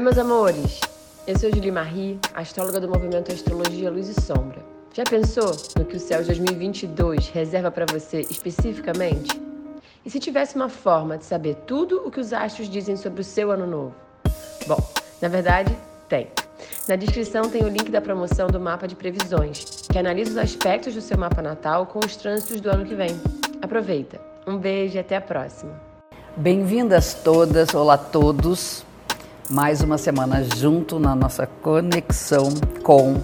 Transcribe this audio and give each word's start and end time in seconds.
meus 0.00 0.18
amores! 0.18 0.80
Eu 1.24 1.38
sou 1.38 1.48
Julie 1.50 1.70
Marie, 1.70 2.18
astróloga 2.34 2.80
do 2.80 2.88
movimento 2.88 3.30
Astrologia 3.30 3.92
Luz 3.92 4.08
e 4.08 4.20
Sombra. 4.20 4.60
Já 4.92 5.04
pensou 5.04 5.54
no 5.78 5.84
que 5.84 5.96
o 5.96 6.00
céu 6.00 6.20
de 6.20 6.26
2022 6.26 7.28
reserva 7.28 7.70
para 7.70 7.86
você 7.86 8.22
especificamente? 8.22 9.40
E 10.04 10.10
se 10.10 10.18
tivesse 10.18 10.56
uma 10.56 10.68
forma 10.68 11.16
de 11.16 11.24
saber 11.24 11.54
tudo 11.64 12.02
o 12.04 12.10
que 12.10 12.18
os 12.18 12.32
astros 12.32 12.68
dizem 12.68 12.96
sobre 12.96 13.20
o 13.20 13.24
seu 13.24 13.52
ano 13.52 13.68
novo? 13.68 13.94
Bom, 14.66 14.78
na 15.22 15.28
verdade, 15.28 15.72
tem. 16.08 16.26
Na 16.88 16.96
descrição 16.96 17.48
tem 17.48 17.62
o 17.62 17.68
link 17.68 17.88
da 17.88 18.00
promoção 18.00 18.48
do 18.48 18.58
mapa 18.58 18.88
de 18.88 18.96
previsões, 18.96 19.64
que 19.88 19.96
analisa 19.96 20.32
os 20.32 20.38
aspectos 20.38 20.94
do 20.94 21.00
seu 21.00 21.16
mapa 21.16 21.40
natal 21.40 21.86
com 21.86 22.00
os 22.00 22.16
trânsitos 22.16 22.60
do 22.60 22.68
ano 22.68 22.84
que 22.84 22.96
vem. 22.96 23.20
Aproveita! 23.62 24.20
Um 24.44 24.58
beijo 24.58 24.96
e 24.96 24.98
até 24.98 25.14
a 25.14 25.20
próxima! 25.20 25.80
Bem-vindas 26.36 27.14
todas, 27.14 27.72
olá 27.72 27.94
a 27.94 27.98
todos 27.98 28.84
mais 29.50 29.82
uma 29.82 29.98
semana 29.98 30.42
junto 30.56 30.98
na 30.98 31.14
nossa 31.14 31.46
conexão 31.46 32.48
com 32.82 33.20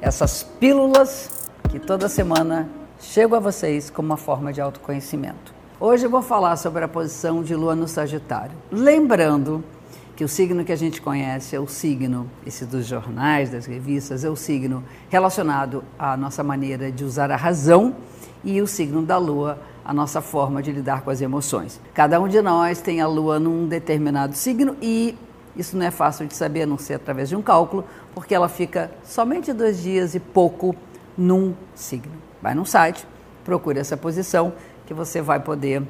essas 0.00 0.42
pílulas 0.42 1.30
que 1.70 1.78
toda 1.78 2.06
semana 2.06 2.68
chegam 3.00 3.38
a 3.38 3.40
vocês 3.40 3.88
como 3.88 4.06
uma 4.06 4.16
forma 4.18 4.52
de 4.52 4.60
autoconhecimento. 4.60 5.54
Hoje 5.80 6.04
eu 6.04 6.10
vou 6.10 6.20
falar 6.20 6.56
sobre 6.56 6.84
a 6.84 6.88
posição 6.88 7.42
de 7.42 7.54
Lua 7.54 7.74
no 7.74 7.88
Sagitário. 7.88 8.52
Lembrando 8.70 9.64
que 10.14 10.22
o 10.22 10.28
signo 10.28 10.64
que 10.64 10.72
a 10.72 10.76
gente 10.76 11.00
conhece 11.00 11.56
é 11.56 11.60
o 11.60 11.66
signo, 11.66 12.30
esse 12.46 12.66
dos 12.66 12.86
jornais, 12.86 13.50
das 13.50 13.64
revistas, 13.64 14.22
é 14.22 14.28
o 14.28 14.36
signo 14.36 14.84
relacionado 15.08 15.82
à 15.98 16.14
nossa 16.14 16.44
maneira 16.44 16.92
de 16.92 17.04
usar 17.04 17.30
a 17.30 17.36
razão 17.36 17.96
e 18.44 18.60
o 18.60 18.66
signo 18.66 19.02
da 19.02 19.16
Lua, 19.16 19.58
a 19.82 19.94
nossa 19.94 20.20
forma 20.20 20.62
de 20.62 20.70
lidar 20.70 21.00
com 21.00 21.10
as 21.10 21.22
emoções. 21.22 21.80
Cada 21.94 22.20
um 22.20 22.28
de 22.28 22.40
nós 22.42 22.82
tem 22.82 23.00
a 23.00 23.06
Lua 23.06 23.40
num 23.40 23.66
determinado 23.66 24.36
signo 24.36 24.76
e 24.80 25.16
isso 25.56 25.76
não 25.76 25.86
é 25.86 25.90
fácil 25.90 26.26
de 26.26 26.34
saber, 26.34 26.62
a 26.62 26.66
não 26.66 26.78
ser 26.78 26.94
através 26.94 27.28
de 27.28 27.36
um 27.36 27.42
cálculo, 27.42 27.84
porque 28.14 28.34
ela 28.34 28.48
fica 28.48 28.90
somente 29.04 29.52
dois 29.52 29.82
dias 29.82 30.14
e 30.14 30.20
pouco 30.20 30.74
num 31.16 31.54
signo. 31.74 32.12
Vai 32.42 32.54
no 32.54 32.66
site, 32.66 33.06
procure 33.44 33.78
essa 33.78 33.96
posição, 33.96 34.52
que 34.86 34.92
você 34.92 35.22
vai 35.22 35.40
poder 35.40 35.82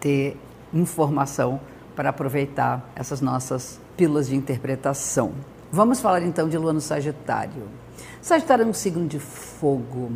ter 0.00 0.36
informação 0.72 1.60
para 1.94 2.10
aproveitar 2.10 2.88
essas 2.94 3.20
nossas 3.20 3.80
pílulas 3.96 4.28
de 4.28 4.36
interpretação. 4.36 5.32
Vamos 5.70 6.00
falar 6.00 6.22
então 6.22 6.48
de 6.48 6.56
Lua 6.56 6.72
no 6.72 6.80
Sagitário. 6.80 7.68
Sagitário 8.20 8.64
é 8.64 8.66
um 8.66 8.72
signo 8.72 9.06
de 9.06 9.18
fogo 9.18 10.12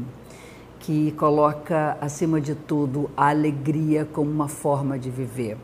que 0.81 1.13
coloca 1.13 1.99
acima 2.01 2.41
de 2.41 2.55
tudo 2.55 3.11
a 3.17 3.29
alegria 3.29 4.05
como 4.05 4.31
uma 4.31 4.49
forma 4.49 4.99
de 4.99 5.11
viver. 5.11 5.57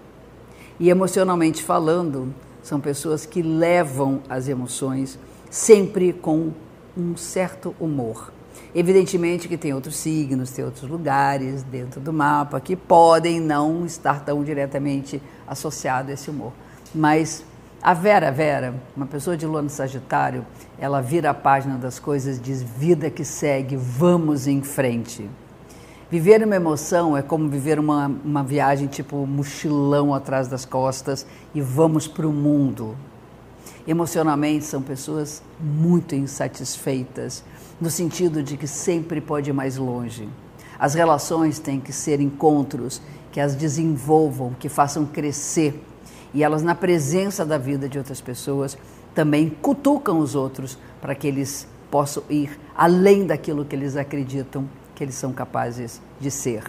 E 0.78 0.90
emocionalmente 0.90 1.62
falando, 1.62 2.34
são 2.64 2.80
pessoas 2.80 3.26
que 3.26 3.42
levam 3.42 4.22
as 4.28 4.48
emoções 4.48 5.18
sempre 5.50 6.14
com 6.14 6.50
um 6.96 7.14
certo 7.14 7.76
humor. 7.78 8.32
Evidentemente 8.74 9.46
que 9.46 9.58
tem 9.58 9.74
outros 9.74 9.96
signos, 9.96 10.50
tem 10.50 10.64
outros 10.64 10.88
lugares 10.88 11.62
dentro 11.62 12.00
do 12.00 12.12
mapa 12.12 12.58
que 12.60 12.74
podem 12.74 13.38
não 13.38 13.84
estar 13.84 14.24
tão 14.24 14.42
diretamente 14.42 15.20
associados 15.46 16.10
a 16.10 16.14
esse 16.14 16.30
humor. 16.30 16.52
Mas 16.94 17.44
a 17.82 17.92
Vera 17.92 18.32
Vera, 18.32 18.74
uma 18.96 19.06
pessoa 19.06 19.36
de 19.36 19.46
lua 19.46 19.68
Sagitário, 19.68 20.46
ela 20.78 21.02
vira 21.02 21.30
a 21.30 21.34
página 21.34 21.76
das 21.76 21.98
coisas, 21.98 22.40
diz 22.40 22.62
vida 22.62 23.10
que 23.10 23.26
segue, 23.26 23.76
vamos 23.76 24.46
em 24.46 24.62
frente. 24.62 25.28
Viver 26.14 26.44
uma 26.44 26.54
emoção 26.54 27.16
é 27.16 27.22
como 27.22 27.48
viver 27.48 27.76
uma, 27.76 28.06
uma 28.24 28.44
viagem 28.44 28.86
tipo 28.86 29.26
mochilão 29.26 30.14
atrás 30.14 30.46
das 30.46 30.64
costas 30.64 31.26
e 31.52 31.60
vamos 31.60 32.06
para 32.06 32.24
o 32.24 32.32
mundo. 32.32 32.96
Emocionalmente 33.84 34.64
são 34.64 34.80
pessoas 34.80 35.42
muito 35.58 36.14
insatisfeitas, 36.14 37.42
no 37.80 37.90
sentido 37.90 38.44
de 38.44 38.56
que 38.56 38.68
sempre 38.68 39.20
pode 39.20 39.50
ir 39.50 39.52
mais 39.52 39.76
longe. 39.76 40.28
As 40.78 40.94
relações 40.94 41.58
têm 41.58 41.80
que 41.80 41.92
ser 41.92 42.20
encontros 42.20 43.02
que 43.32 43.40
as 43.40 43.56
desenvolvam, 43.56 44.54
que 44.56 44.68
façam 44.68 45.04
crescer. 45.04 45.82
E 46.32 46.44
elas, 46.44 46.62
na 46.62 46.76
presença 46.76 47.44
da 47.44 47.58
vida 47.58 47.88
de 47.88 47.98
outras 47.98 48.20
pessoas, 48.20 48.78
também 49.16 49.50
cutucam 49.50 50.20
os 50.20 50.36
outros 50.36 50.78
para 51.00 51.12
que 51.16 51.26
eles 51.26 51.66
possam 51.90 52.22
ir 52.30 52.56
além 52.72 53.26
daquilo 53.26 53.64
que 53.64 53.74
eles 53.74 53.96
acreditam 53.96 54.64
que 54.94 55.02
eles 55.02 55.14
são 55.14 55.32
capazes 55.32 56.00
de 56.20 56.30
ser. 56.30 56.64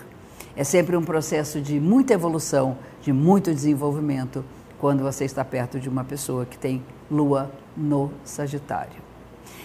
É 0.56 0.64
sempre 0.64 0.96
um 0.96 1.04
processo 1.04 1.60
de 1.60 1.80
muita 1.80 2.14
evolução, 2.14 2.78
de 3.02 3.12
muito 3.12 3.54
desenvolvimento, 3.54 4.44
quando 4.80 5.04
você 5.04 5.26
está 5.26 5.44
perto 5.44 5.80
de 5.80 5.90
uma 5.90 6.04
pessoa 6.04 6.46
que 6.46 6.58
tem 6.58 6.84
lua 7.10 7.52
no 7.76 8.12
Sagitário. 8.24 9.04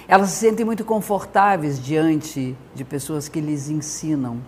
Elas 0.09 0.31
se 0.31 0.37
sentem 0.37 0.65
muito 0.65 0.85
confortáveis 0.85 1.83
diante 1.83 2.57
de 2.75 2.85
pessoas 2.85 3.29
que 3.29 3.41
lhes 3.41 3.69
ensinam. 3.69 4.39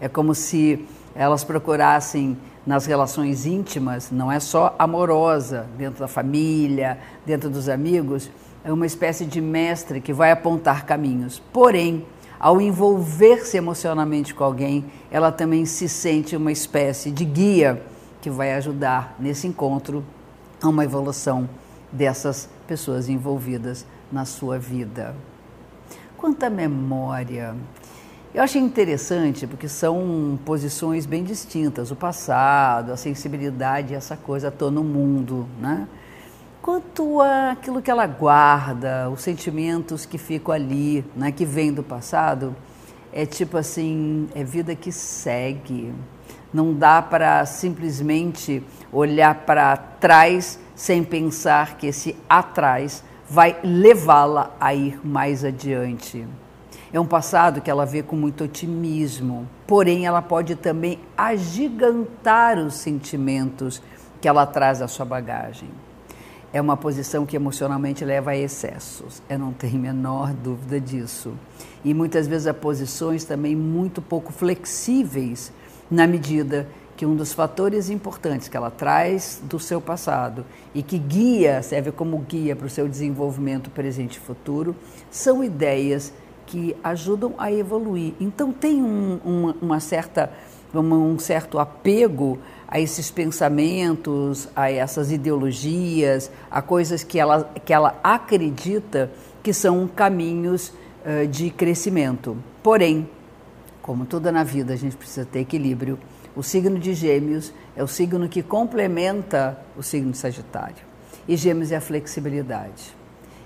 É 0.00 0.08
como 0.08 0.34
se 0.34 0.86
elas 1.14 1.44
procurassem 1.44 2.38
nas 2.66 2.86
relações 2.86 3.46
íntimas, 3.46 4.10
não 4.10 4.30
é 4.30 4.38
só 4.38 4.74
amorosa, 4.78 5.66
dentro 5.76 6.00
da 6.00 6.08
família, 6.08 6.98
dentro 7.26 7.50
dos 7.50 7.68
amigos, 7.68 8.30
é 8.62 8.72
uma 8.72 8.86
espécie 8.86 9.24
de 9.24 9.40
mestre 9.40 10.00
que 10.00 10.12
vai 10.12 10.30
apontar 10.30 10.84
caminhos. 10.84 11.42
Porém, 11.52 12.06
ao 12.40 12.58
envolver-se 12.58 13.58
emocionalmente 13.58 14.34
com 14.34 14.42
alguém, 14.42 14.86
ela 15.10 15.30
também 15.30 15.66
se 15.66 15.86
sente 15.90 16.34
uma 16.34 16.50
espécie 16.50 17.10
de 17.10 17.22
guia 17.22 17.82
que 18.22 18.30
vai 18.30 18.54
ajudar 18.54 19.14
nesse 19.18 19.46
encontro 19.46 20.02
a 20.62 20.66
uma 20.66 20.82
evolução 20.82 21.46
dessas 21.92 22.48
pessoas 22.66 23.10
envolvidas 23.10 23.84
na 24.10 24.24
sua 24.24 24.58
vida. 24.58 25.14
Quanto 26.16 26.42
à 26.42 26.50
memória, 26.50 27.54
eu 28.32 28.42
achei 28.42 28.60
interessante 28.60 29.46
porque 29.46 29.68
são 29.68 30.38
posições 30.44 31.04
bem 31.04 31.22
distintas, 31.22 31.90
o 31.90 31.96
passado, 31.96 32.92
a 32.92 32.96
sensibilidade, 32.96 33.94
essa 33.94 34.16
coisa 34.16 34.48
estou 34.48 34.70
no 34.70 34.82
mundo, 34.82 35.46
né? 35.60 35.86
Quanto 36.62 37.22
àquilo 37.22 37.80
que 37.80 37.90
ela 37.90 38.06
guarda, 38.06 39.08
os 39.08 39.22
sentimentos 39.22 40.04
que 40.04 40.18
ficam 40.18 40.54
ali, 40.54 41.02
né, 41.16 41.32
que 41.32 41.46
vêm 41.46 41.72
do 41.72 41.82
passado, 41.82 42.54
é 43.10 43.24
tipo 43.24 43.56
assim, 43.56 44.28
é 44.34 44.44
vida 44.44 44.74
que 44.74 44.92
segue. 44.92 45.90
Não 46.52 46.74
dá 46.74 47.00
para 47.00 47.46
simplesmente 47.46 48.62
olhar 48.92 49.36
para 49.46 49.74
trás 49.74 50.60
sem 50.74 51.02
pensar 51.02 51.78
que 51.78 51.86
esse 51.86 52.14
atrás 52.28 53.02
vai 53.26 53.58
levá-la 53.64 54.54
a 54.60 54.74
ir 54.74 55.00
mais 55.02 55.42
adiante. 55.42 56.26
É 56.92 57.00
um 57.00 57.06
passado 57.06 57.62
que 57.62 57.70
ela 57.70 57.86
vê 57.86 58.02
com 58.02 58.16
muito 58.16 58.44
otimismo, 58.44 59.48
porém 59.66 60.04
ela 60.04 60.20
pode 60.20 60.56
também 60.56 60.98
agigantar 61.16 62.58
os 62.58 62.74
sentimentos 62.74 63.80
que 64.20 64.28
ela 64.28 64.44
traz 64.44 64.82
à 64.82 64.88
sua 64.88 65.06
bagagem 65.06 65.70
é 66.52 66.60
uma 66.60 66.76
posição 66.76 67.24
que 67.24 67.36
emocionalmente 67.36 68.04
leva 68.04 68.32
a 68.32 68.36
excessos. 68.36 69.22
Eu 69.28 69.38
não 69.38 69.52
tenho 69.52 69.76
a 69.76 69.78
menor 69.78 70.32
dúvida 70.32 70.80
disso. 70.80 71.32
E 71.84 71.94
muitas 71.94 72.26
vezes 72.26 72.46
há 72.46 72.54
posições 72.54 73.24
também 73.24 73.54
muito 73.54 74.02
pouco 74.02 74.32
flexíveis, 74.32 75.52
na 75.90 76.06
medida 76.06 76.68
que 76.96 77.06
um 77.06 77.16
dos 77.16 77.32
fatores 77.32 77.88
importantes 77.88 78.46
que 78.46 78.56
ela 78.56 78.70
traz 78.70 79.40
do 79.44 79.58
seu 79.58 79.80
passado 79.80 80.44
e 80.74 80.82
que 80.82 80.98
guia, 80.98 81.62
serve 81.62 81.90
como 81.90 82.18
guia 82.18 82.54
para 82.54 82.66
o 82.66 82.70
seu 82.70 82.86
desenvolvimento 82.86 83.70
presente 83.70 84.16
e 84.16 84.20
futuro, 84.20 84.76
são 85.10 85.42
ideias 85.42 86.12
que 86.44 86.76
ajudam 86.84 87.34
a 87.38 87.50
evoluir. 87.50 88.12
Então 88.20 88.52
tem 88.52 88.82
um, 88.82 89.18
uma, 89.24 89.56
uma 89.62 89.80
certa, 89.80 90.30
um 90.78 91.18
certo 91.18 91.58
apego 91.58 92.38
a 92.68 92.78
esses 92.78 93.10
pensamentos, 93.10 94.48
a 94.54 94.70
essas 94.70 95.10
ideologias, 95.10 96.30
a 96.50 96.62
coisas 96.62 97.02
que 97.02 97.18
ela, 97.18 97.52
que 97.64 97.72
ela 97.72 97.98
acredita 98.02 99.10
que 99.42 99.52
são 99.52 99.88
caminhos 99.88 100.72
uh, 101.04 101.26
de 101.26 101.50
crescimento. 101.50 102.36
Porém, 102.62 103.08
como 103.82 104.06
toda 104.06 104.30
na 104.30 104.44
vida, 104.44 104.74
a 104.74 104.76
gente 104.76 104.96
precisa 104.96 105.26
ter 105.26 105.40
equilíbrio. 105.40 105.98
O 106.36 106.44
signo 106.44 106.78
de 106.78 106.94
Gêmeos 106.94 107.52
é 107.74 107.82
o 107.82 107.88
signo 107.88 108.28
que 108.28 108.42
complementa 108.42 109.58
o 109.76 109.82
signo 109.82 110.12
de 110.12 110.18
Sagitário. 110.18 110.84
E 111.26 111.36
Gêmeos 111.36 111.72
é 111.72 111.76
a 111.76 111.80
flexibilidade. 111.80 112.94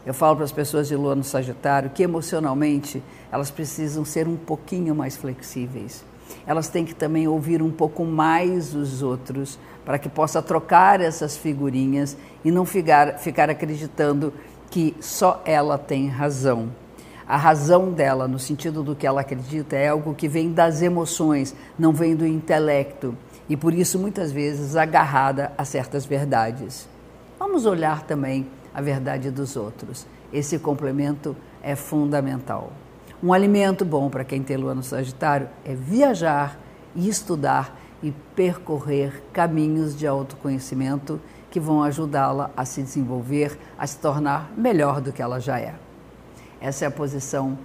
Eu 0.04 0.12
falo 0.12 0.36
para 0.36 0.44
as 0.44 0.52
pessoas 0.52 0.86
de 0.86 0.94
Lua 0.94 1.14
no 1.14 1.24
Sagitário 1.24 1.88
que 1.88 2.02
emocionalmente 2.02 3.02
elas 3.32 3.50
precisam 3.50 4.04
ser 4.04 4.28
um 4.28 4.36
pouquinho 4.36 4.94
mais 4.94 5.16
flexíveis 5.16 6.04
elas 6.46 6.68
têm 6.68 6.84
que 6.84 6.94
também 6.94 7.26
ouvir 7.28 7.62
um 7.62 7.70
pouco 7.70 8.04
mais 8.04 8.74
os 8.74 9.02
outros, 9.02 9.58
para 9.84 9.98
que 9.98 10.08
possa 10.08 10.40
trocar 10.42 11.00
essas 11.00 11.36
figurinhas 11.36 12.16
e 12.44 12.50
não 12.50 12.64
ficar, 12.64 13.18
ficar 13.18 13.50
acreditando 13.50 14.32
que 14.70 14.94
só 15.00 15.42
ela 15.44 15.78
tem 15.78 16.08
razão. 16.08 16.70
A 17.26 17.36
razão 17.36 17.90
dela, 17.90 18.28
no 18.28 18.38
sentido 18.38 18.82
do 18.82 18.94
que 18.94 19.06
ela 19.06 19.22
acredita, 19.22 19.76
é 19.76 19.88
algo 19.88 20.14
que 20.14 20.28
vem 20.28 20.52
das 20.52 20.82
emoções, 20.82 21.54
não 21.78 21.92
vem 21.92 22.14
do 22.14 22.26
intelecto, 22.26 23.16
e 23.48 23.56
por 23.56 23.72
isso 23.72 23.98
muitas 23.98 24.30
vezes 24.32 24.76
agarrada 24.76 25.52
a 25.56 25.64
certas 25.64 26.04
verdades. 26.04 26.88
Vamos 27.38 27.66
olhar 27.66 28.02
também 28.02 28.46
a 28.74 28.80
verdade 28.80 29.30
dos 29.30 29.56
outros. 29.56 30.06
Esse 30.32 30.58
complemento 30.58 31.36
é 31.62 31.74
fundamental. 31.76 32.72
Um 33.24 33.32
alimento 33.32 33.86
bom 33.86 34.10
para 34.10 34.22
quem 34.22 34.42
tem 34.42 34.58
lua 34.58 34.74
no 34.74 34.82
Sagitário 34.82 35.48
é 35.64 35.74
viajar 35.74 36.60
e 36.94 37.08
estudar 37.08 37.74
e 38.02 38.10
percorrer 38.36 39.22
caminhos 39.32 39.96
de 39.96 40.06
autoconhecimento 40.06 41.18
que 41.50 41.58
vão 41.58 41.82
ajudá-la 41.82 42.50
a 42.54 42.66
se 42.66 42.82
desenvolver, 42.82 43.58
a 43.78 43.86
se 43.86 43.96
tornar 43.96 44.52
melhor 44.54 45.00
do 45.00 45.10
que 45.10 45.22
ela 45.22 45.40
já 45.40 45.58
é. 45.58 45.74
Essa 46.60 46.84
é 46.84 46.88
a 46.88 46.90
posição, 46.90 47.56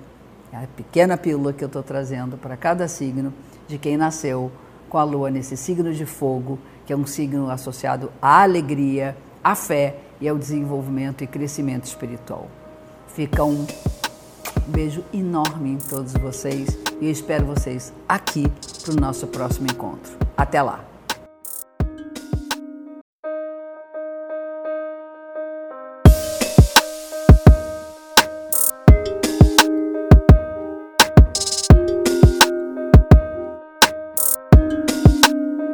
a 0.54 0.66
pequena 0.78 1.18
pílula 1.18 1.52
que 1.52 1.62
eu 1.62 1.68
estou 1.68 1.84
trazendo 1.84 2.38
para 2.38 2.56
cada 2.56 2.88
signo 2.88 3.34
de 3.68 3.78
quem 3.78 3.98
nasceu 3.98 4.50
com 4.88 4.98
a 4.98 5.04
lua 5.04 5.30
nesse 5.30 5.58
signo 5.58 5.94
de 5.94 6.06
fogo, 6.06 6.58
que 6.86 6.94
é 6.94 6.96
um 6.96 7.06
signo 7.06 7.52
associado 7.52 8.14
à 8.22 8.44
alegria, 8.44 9.14
à 9.44 9.56
fé 9.56 9.98
e 10.22 10.30
ao 10.30 10.38
desenvolvimento 10.38 11.22
e 11.22 11.28
crescimento 11.28 11.84
espiritual. 11.84 12.48
Fica 13.10 13.44
um 13.44 13.68
beijo 14.70 15.04
enorme 15.14 15.72
em 15.72 15.78
todos 15.78 16.14
vocês 16.14 16.78
e 17.02 17.10
espero 17.10 17.46
vocês 17.46 17.94
aqui 18.08 18.46
para 18.84 18.94
o 18.94 19.00
nosso 19.00 19.28
próximo 19.28 19.68
encontro. 19.68 20.14
Até 20.38 20.62
lá! 20.62 20.89